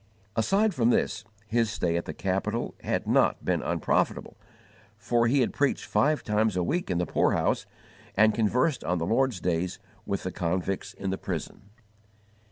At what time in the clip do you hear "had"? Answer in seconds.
2.81-3.05, 5.41-5.53